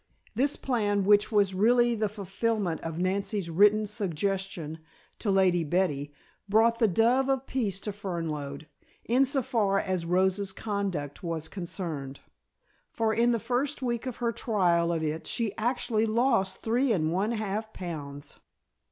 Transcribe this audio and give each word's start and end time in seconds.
This 0.33 0.55
plan, 0.57 1.03
which 1.05 1.31
was 1.31 1.53
really 1.53 1.93
the 1.93 2.09
fulfillment 2.09 2.81
of 2.81 2.97
Nancy's 2.97 3.51
written 3.51 3.85
suggestion 3.85 4.79
to 5.19 5.29
Lady 5.29 5.63
Betty, 5.63 6.11
brought 6.49 6.79
the 6.79 6.87
dove 6.87 7.29
of 7.29 7.45
peace 7.45 7.79
to 7.81 7.91
Fernlode, 7.91 8.65
in 9.05 9.25
so 9.25 9.43
far 9.43 9.77
as 9.79 10.07
Rosa's 10.07 10.53
conduct 10.53 11.21
was 11.21 11.47
concerned. 11.47 12.19
For 12.89 13.13
in 13.13 13.31
the 13.31 13.37
first 13.37 13.83
week 13.83 14.07
of 14.07 14.15
her 14.15 14.31
trial 14.31 14.91
of 14.91 15.03
it 15.03 15.27
she 15.27 15.55
actually 15.55 16.07
lost 16.07 16.63
three 16.63 16.91
and 16.91 17.11
one 17.13 17.33
half 17.33 17.71
pounds. 17.71 18.39